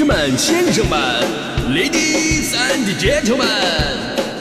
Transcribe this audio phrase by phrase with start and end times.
[0.00, 0.98] 士们、先生们、
[1.74, 3.44] Ladies and Gentlemen，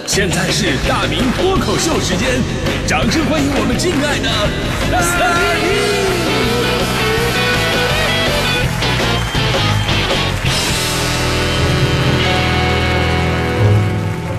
[0.08, 2.42] 现在是大明脱口秀时间，
[2.88, 4.30] 掌声欢迎我们敬爱的
[4.90, 5.02] 大
[5.60, 5.68] 明！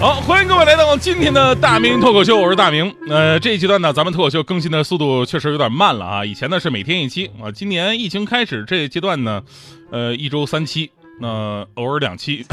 [0.00, 2.96] 好，欢迎各位来到今天的大明脱口秀，我是大明。
[3.10, 6.24] 呃，这一阶段呢，咱们脱口秀更新的速度确实有点慢了啊。
[6.24, 9.42] 以前呢是每天一期啊，今年疫情开始这一阶段呢，
[9.92, 10.90] 呃，一周三期，
[11.20, 12.44] 那偶尔两期，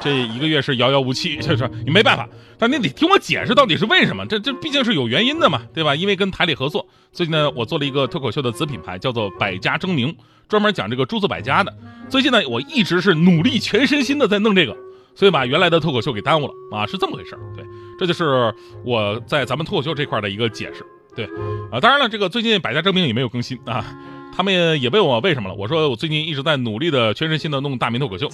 [0.00, 2.28] 这一个月是遥遥无期，就是你没办法。
[2.58, 5.94] 但你得听我解释到底是为什么，这这毕竟是有原因的嘛，对吧？
[5.94, 10.14] 因为跟台里合作，最近呢，我做了一个脱口秀的子品牌，叫做百家争鸣，
[10.48, 11.72] 专门讲这个诸子百家的。
[12.08, 14.76] 最近呢，我一直是努力全身心的在弄这个。
[15.14, 17.64] 所以把原来的脱口秀给耽误了啊，是这么回事儿对，
[17.98, 20.86] 这就是我在咱们脱口秀这块的一个解释。
[21.16, 21.24] 对，
[21.72, 23.84] 啊，当然了，这个最近百家争鸣也没有更新啊，
[24.38, 25.54] 他们也问我为什么了。
[25.56, 28.28] 我说我最近一直在努力的全身心的弄大明脱口秀，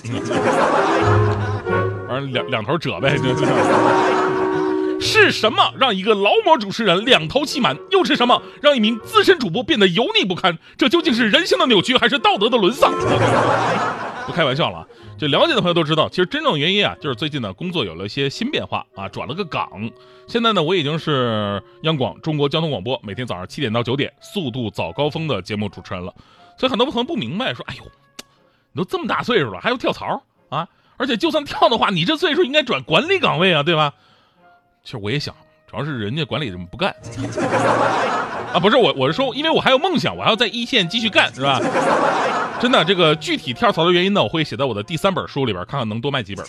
[2.06, 3.16] 反正两两头折呗。
[5.00, 7.74] 是什么让一个劳模主持人两头气满？
[7.90, 10.58] 又是什么让一名资深主播变得油腻不堪？
[10.76, 12.92] 这究竟是人性的扭曲，还是道德的沦丧？
[14.26, 14.86] 不开玩笑了啊！
[15.18, 19.68] 就了解的朋友都知道，其实真正原因啊，就是最近呢工作有了一些新变化啊，转了个岗。
[20.26, 26.12] 现在呢，我已经是央广中国交通广播每天早上七点到九点《速度早高峰》的节目主持人了。
[26.56, 27.84] 所以很多朋友不明白，说：“哎呦，
[28.72, 30.66] 你都这么大岁数了，还要跳槽啊？
[30.96, 33.92] 而且就算跳的话，你这岁数应该转管理岗位啊，对吧？”
[34.82, 35.34] 其实我也想，
[35.70, 36.94] 主要是人家管理人不干
[38.54, 41.60] 啊，不是我，我是说，因为我还有梦想，我还要在一线继续干，是吧？
[42.60, 46.46] 真的，这个具体跳槽的原因呢，我会写在我的第三本书里边，看看能多卖几本。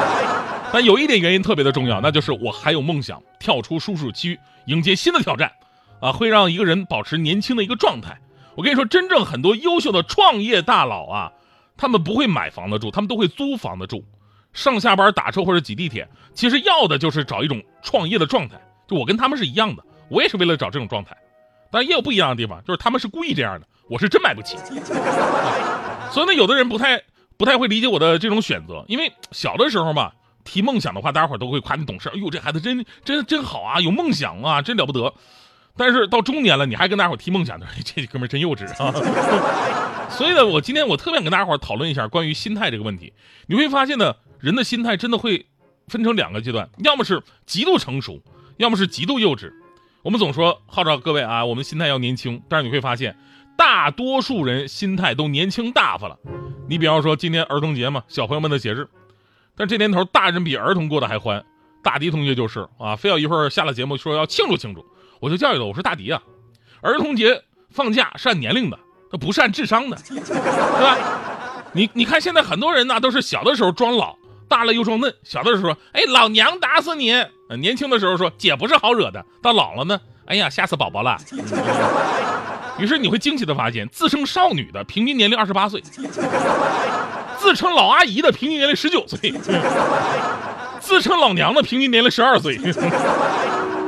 [0.70, 5.50] 但有一点原因特别的重要，那就是我还有梦想，跳出舒适区，迎接新的挑战，
[6.00, 8.18] 啊，会让一个人保持年轻的一个状态。
[8.54, 11.32] 我跟你说，真正很多优秀的创业大佬啊，
[11.78, 14.04] 他们不会买房子住，他们都会租房子住，
[14.52, 18.60] 上下班打车或者挤地铁，其实要的就是找一种创业的状态。
[18.86, 21.16] 就我跟他们是一样的，我也是为了找这种状态，
[21.70, 23.66] 但也有不一样的地方，就是他们是故意这样的。
[23.88, 24.56] 我是真买不起，
[26.10, 27.02] 所以呢，有的人不太
[27.36, 30.12] 不太会理解我的这种选择，因为小的时候嘛，
[30.44, 32.08] 提梦想的话，大家伙都会夸你懂事。
[32.10, 35.14] 哎呦，这孩子真真真好啊，有梦想啊，真了不得。
[35.76, 38.92] 但是到中年了，你还跟大家伙提梦想， 这哥们真幼稚啊。
[40.10, 43.12] 所以呢，我今天我特别想跟大家伙讨论一下关于心态这个问题。
[43.46, 45.46] 你会发现呢，人的心态真的会
[45.86, 48.20] 分成两个阶段，要么是极度成熟，
[48.58, 49.50] 要么是极度幼稚。
[50.02, 53.16] 我们总说号召各位啊，我们心态要年轻，但是你会发现。
[53.70, 56.16] 大多数人心态都年轻大发了，
[56.70, 58.88] 你比方说今天儿童节嘛，小朋友们的节日，
[59.54, 61.44] 但这年头大人比儿童过得还欢。
[61.82, 64.82] 大迪同学就是啊，非要一会儿下了节目说要庆祝庆祝，
[65.20, 66.22] 我就教育他，我说大迪啊，
[66.80, 68.78] 儿童节放假是按年龄的，
[69.12, 70.18] 它不是按智商的，对
[70.82, 70.96] 吧？
[71.74, 74.16] 你你看现在很多人呢都是小的时候装老，
[74.48, 75.14] 大了又装嫩。
[75.24, 77.12] 小的时候说，哎，老娘打死你；
[77.58, 79.22] 年轻的时候说，姐不是好惹的。
[79.42, 81.18] 到老了呢，哎呀，吓死宝宝了。
[82.78, 85.82] 于是你会惊奇的发现，自称少女的平均年龄二十八岁，
[87.38, 89.32] 自称老阿姨的平均年龄十九岁，
[90.80, 92.56] 自称老娘的平均年龄十二岁，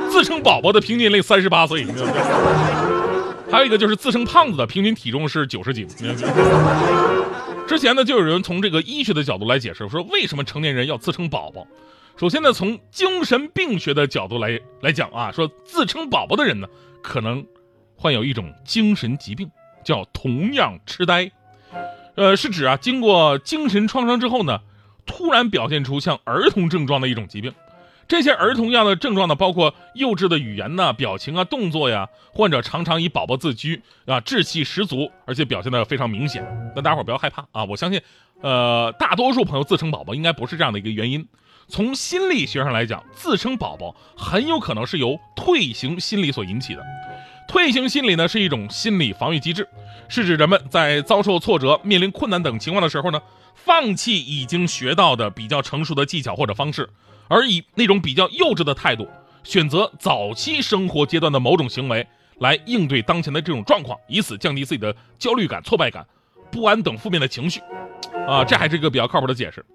[0.09, 1.85] 自称宝宝的平均年龄三十八岁。
[3.49, 5.87] 还有一个就是自称胖子的平均体重是九十斤。
[7.67, 11.65] 之前呢，就有人从这个医学的角度来解释，说为什么成年人要自称宝宝。
[12.17, 16.67] 首先呢，从精神病学的角度来来讲啊，说自称宝宝的人呢，
[17.01, 17.45] 可能。
[18.01, 19.47] 患有一种精神疾病，
[19.83, 21.31] 叫同样痴呆，
[22.15, 24.59] 呃，是指啊，经过精神创伤之后呢，
[25.05, 27.53] 突然表现出像儿童症状的一种疾病。
[28.07, 36.43] 这些儿童样的症状呢，包括幼稚的语言呐、表情啊、动作呀，患者常常以宝宝自居啊，志气十足，而且表现的非常明显。
[36.75, 38.01] 但大家伙不要害怕啊，我相信，
[38.41, 41.25] 呃，大多数朋友自称宝宝应该不是这样的一个原因。
[41.67, 46.83] 从心理学上来讲，自称宝宝很有可能是由退行心理所引起的。
[47.51, 49.67] 退行心理呢是一种心理防御机制，
[50.07, 53.21] 是指人们在遭受挫折、面临困难等情况的时候呢，
[53.53, 56.89] 放弃已经学到的比较成熟的技巧或者方式，
[57.27, 59.05] 而以那种比较幼稚的态度，
[59.43, 66.07] 选择早期生活阶段的某种行为来应对当前的这种状况，以此降低自己的焦虑感、挫败感、
[66.49, 67.59] 不安等负面的情绪。
[68.25, 69.65] 啊，这还是一个比较靠谱的解释。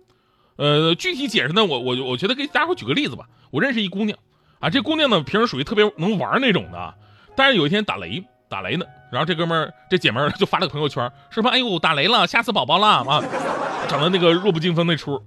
[0.56, 3.27] 呃，具体解释呢，我我我觉得给大家伙举个例子吧。
[3.50, 4.19] 我认识一姑娘，
[4.61, 6.95] 啊，这姑娘呢平时属于特别能玩那种的。
[7.37, 13.23] 但是有一天打雷，打雷呢，然后这哥们儿这姐们儿 就发了个朋友圈，说么哎呦打雷了，吓死宝宝了啊，
[13.88, 15.23] 整的那个弱不禁风那出，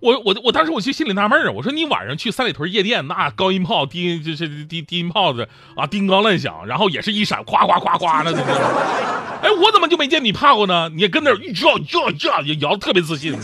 [0.00, 8.32] 我我我当时我就心里纳闷啊，我说你晚上去三里屯夜店，那高音炮低就是低低音炮子啊，叮当乱响，然后也是一闪，夸夸夸夸的，
[9.42, 10.88] 哎，我怎么就没见你怕过呢？
[10.90, 13.34] 你也跟那儿叫叫叫，也摇的特别自信。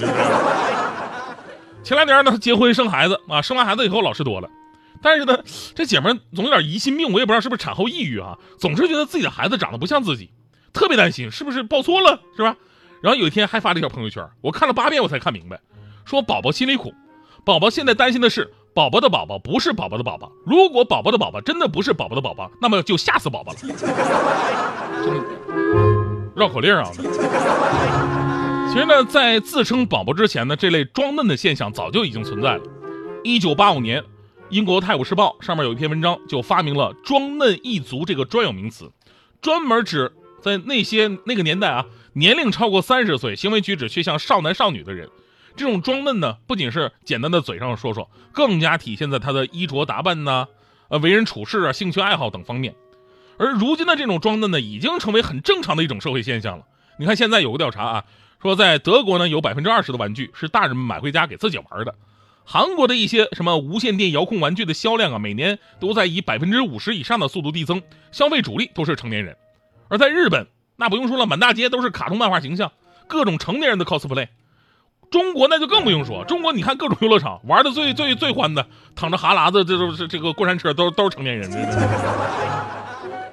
[1.82, 4.48] 前两年呢，结婚生孩子啊，生完孩子以后老实多了，
[5.02, 5.38] 但是呢，
[5.74, 10.30] 这姐们总有点疑心病，我也不知道是不是产后抑郁啊，总是觉得自己的孩子长得不像自己，
[10.72, 12.56] 特别担心是不是抱错了，是吧？
[13.02, 15.60] 然后有一天还发了一条朋友圈，我看了八遍我才看明白，
[16.04, 16.92] 说宝宝心里苦，
[17.44, 23.58] 宝宝现在担心的是宝宝的宝宝不是宝宝的宝宝，如果宝宝的宝宝真的不是宝宝的宝宝，那么就吓死宝宝了。
[26.36, 26.84] 绕口令啊！
[28.70, 32.62] 其实呢，在自称宝宝之前呢，这类装嫩的现象早就已经存在了。
[33.24, 34.04] 一九八五年，
[34.48, 38.92] 英国《泰晤士报》上面有一篇文章就发明了“装嫩一族”这个专有名词，
[39.40, 45.10] 专门指在那些那个年代啊，年龄超过三十岁，行为举止却像少男少女的人。
[45.56, 50.46] 这种装嫩呢，不仅是简单的嘴上说说，更加体现在他的衣着打扮呐、
[50.88, 52.76] 呃为人处事啊、兴趣爱好等方面。
[53.38, 56.64] 而如今的这种装嫩呢，已经成为很正常的一种社会现象了。
[57.00, 58.04] 你看现在有个调查啊，
[58.40, 61.92] 说在德国呢，有百分之二十的玩具是大人们买回家给自己玩的。
[62.48, 67.82] 韩国的一些什么无线电遥控玩具的销量啊，每年都在以百分之五十以上的速度递增，
[68.12, 69.36] 消费主力都是成年人。
[69.88, 70.46] 而在日本，
[70.76, 72.70] 那不用说了，满大街都是卡通漫画形象，
[73.08, 74.28] 各种成年人的 cosplay。
[75.10, 78.64] 中国那就更不用说，中国你看各种游乐场玩的最最最欢的，
[78.94, 81.50] 躺着哈喇子，这都是这个过山车都都是成年人。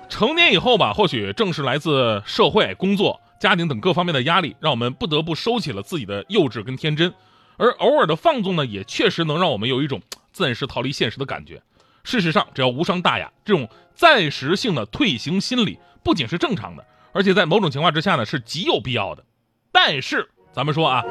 [0.10, 7.14] 成年以后吧，或许正是来自社会、工作、家庭等各方面的压力，让我们不得不收起了自己的幼稚跟天真，
[7.58, 10.02] 而偶尔的放纵呢，也确实能让我们有一种
[10.32, 11.62] 暂时逃离现实的感觉。
[12.04, 19.24] 事实上，只要无伤大雅，这种暂时性的退行心理不仅是正常的，而且在某种情况之下呢，是极有必要的。
[19.72, 21.04] 但是，咱们说啊，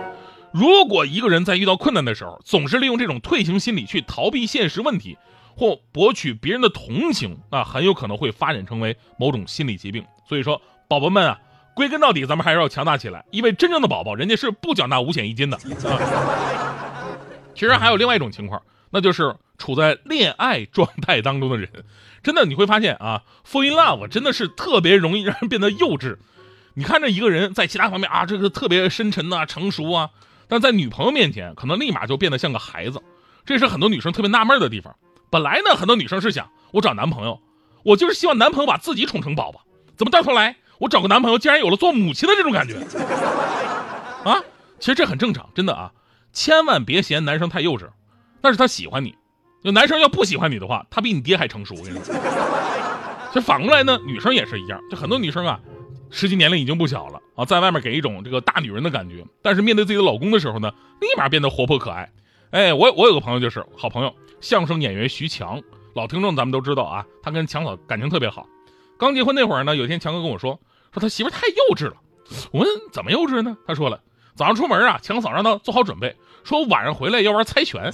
[0.52, 5.16] 如果一个人在遇到困难的时候，总是利用这种退行心理去逃避现实问题，
[5.56, 10.04] 或博取别人的同情，那很有可能会发展成为某种心理疾病。
[10.28, 11.40] 所以说，宝宝们啊，
[11.74, 15.56] 归根到底，咱们还是要强大起来，因为真正的宝宝，人家是不缴纳五险一金的。
[15.56, 15.62] 啊、
[17.54, 21.68] 其实还有另外一种情况，那就是处在恋爱状态当中的人，
[22.22, 26.16] 真的你会发现啊，fall in love 真的是特别容易让人变得幼稚。
[26.74, 30.10] 你看这一个人在其他方面啊，这个特别深沉呐、成熟啊，
[30.48, 33.02] 但在女朋友面前，可能立马就变得像个孩子。
[33.44, 34.94] 这是很多女生特别纳闷的地方。
[35.30, 37.40] 本来呢，很多女生是想，我找男朋友，
[37.82, 39.62] 我就是希望男朋友把自己宠成宝宝。
[39.96, 42.74] 怎么到头来，我找个男朋友竟然有了做母亲的这种感觉？
[44.28, 44.42] 啊，
[44.80, 45.92] 其实这很正常，真的啊，
[46.32, 47.88] 千万别嫌男生太幼稚，
[48.40, 49.14] 那是他喜欢你。
[49.62, 51.76] 就男生要不喜欢你的话，他比你爹还成熟。
[51.76, 52.12] 我跟你说，
[53.28, 54.80] 其实反过来呢，女生也是一样。
[54.90, 55.60] 就很多女生啊，
[56.10, 62.10] 实际年龄已经不小了啊，在外面给一种这个大女人的感觉，但是面对自己的老公的时候呢，立马变得活泼可爱。
[62.50, 65.62] 哎，我我有个朋友就是好朋友，相声演员徐强，
[65.94, 68.44] 老听众咱们都知道啊，他跟强嫂感情特别好。
[68.98, 70.60] 刚结婚那会儿呢，有一天强哥跟我说，
[70.92, 71.94] 说他媳妇太幼稚了。
[72.50, 73.56] 我问怎么幼稚呢？
[73.66, 74.00] 他说了，
[74.34, 77.82] 早上出门啊，强嫂让他做好准备，说晚上回来要玩猜拳。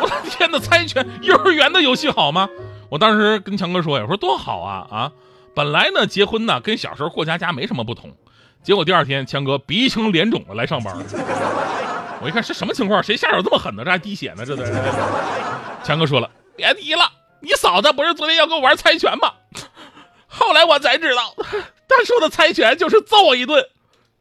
[0.00, 2.48] 我的天哪，猜拳，幼儿园的游戏好吗？
[2.90, 5.12] 我当时跟强哥说呀，我说多好啊啊！
[5.54, 8.12] 本来呢，结婚呢跟小时候过家家没什么不同，
[8.62, 10.94] 结果第二天强哥鼻青脸肿的来上班。
[12.20, 13.02] 我一看是什么情况？
[13.02, 13.84] 谁下手这么狠呢？
[13.84, 14.44] 这还滴血呢？
[14.44, 14.62] 这都。
[15.82, 17.10] 强哥说了，别提了，
[17.40, 19.32] 你嫂子不是昨天要跟我玩猜拳吗？
[20.36, 21.34] 后来我才知道，
[21.88, 23.64] 他说的猜拳就是揍我一顿，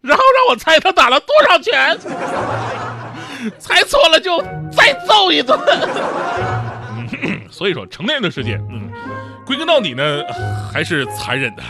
[0.02, 1.98] 然后让我猜他打了多少拳，
[3.60, 4.40] 猜错了就
[4.72, 5.60] 再揍一顿。
[7.50, 8.92] 所以说，成年人的世界，嗯，
[9.46, 10.24] 归根到底呢，
[10.72, 11.64] 还是残忍的。